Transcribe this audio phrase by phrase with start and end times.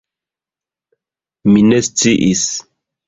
[1.51, 2.49] Mi ne sciis!